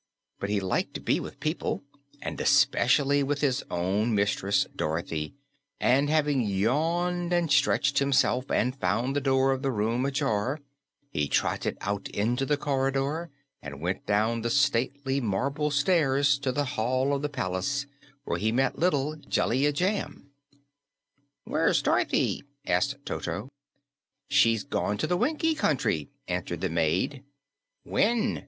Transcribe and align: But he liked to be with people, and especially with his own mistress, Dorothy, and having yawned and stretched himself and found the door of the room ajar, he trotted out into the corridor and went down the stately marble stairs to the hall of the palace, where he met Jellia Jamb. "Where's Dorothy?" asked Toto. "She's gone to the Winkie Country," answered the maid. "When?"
But 0.39 0.49
he 0.49 0.59
liked 0.59 0.95
to 0.95 0.99
be 0.99 1.19
with 1.19 1.39
people, 1.39 1.83
and 2.23 2.41
especially 2.41 3.21
with 3.21 3.41
his 3.41 3.63
own 3.69 4.15
mistress, 4.15 4.65
Dorothy, 4.75 5.35
and 5.79 6.09
having 6.09 6.41
yawned 6.41 7.31
and 7.31 7.51
stretched 7.51 7.99
himself 7.99 8.49
and 8.49 8.75
found 8.75 9.15
the 9.15 9.21
door 9.21 9.51
of 9.51 9.61
the 9.61 9.69
room 9.69 10.03
ajar, 10.07 10.59
he 11.11 11.27
trotted 11.27 11.77
out 11.81 12.07
into 12.09 12.47
the 12.47 12.57
corridor 12.57 13.29
and 13.61 13.79
went 13.79 14.07
down 14.07 14.41
the 14.41 14.49
stately 14.49 15.21
marble 15.21 15.69
stairs 15.69 16.39
to 16.39 16.51
the 16.51 16.65
hall 16.65 17.13
of 17.13 17.21
the 17.21 17.29
palace, 17.29 17.85
where 18.23 18.39
he 18.39 18.51
met 18.51 18.79
Jellia 19.29 19.71
Jamb. 19.71 20.31
"Where's 21.43 21.79
Dorothy?" 21.83 22.43
asked 22.65 22.95
Toto. 23.05 23.49
"She's 24.29 24.63
gone 24.63 24.97
to 24.97 25.05
the 25.05 25.15
Winkie 25.15 25.53
Country," 25.53 26.09
answered 26.27 26.61
the 26.61 26.69
maid. 26.71 27.23
"When?" 27.83 28.39